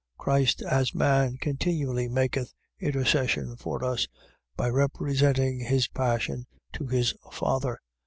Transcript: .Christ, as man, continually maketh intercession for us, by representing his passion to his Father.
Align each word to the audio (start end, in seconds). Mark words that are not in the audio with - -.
.Christ, 0.17 0.63
as 0.63 0.95
man, 0.95 1.37
continually 1.37 2.09
maketh 2.09 2.55
intercession 2.79 3.55
for 3.55 3.83
us, 3.85 4.07
by 4.57 4.67
representing 4.67 5.59
his 5.59 5.87
passion 5.87 6.47
to 6.73 6.87
his 6.87 7.13
Father. 7.31 7.79